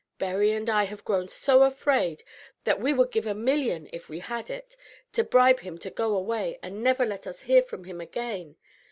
Berry 0.17 0.51
and 0.51 0.67
I 0.67 0.85
have 0.85 1.05
grown 1.05 1.27
so 1.29 1.61
afraid 1.61 2.23
that 2.63 2.79
we 2.79 2.91
would 2.91 3.11
give 3.11 3.27
a 3.27 3.35
million, 3.35 3.87
if 3.93 4.09
we 4.09 4.17
had 4.17 4.49
it, 4.49 4.75
to 5.13 5.23
bribe 5.23 5.59
him 5.59 5.77
to 5.77 5.91
go 5.91 6.15
away 6.15 6.57
and 6.63 6.81
never 6.81 7.05
let 7.05 7.27
us 7.27 7.41
hear 7.41 7.61
from 7.61 7.83
him 7.83 8.01
again. 8.01 8.55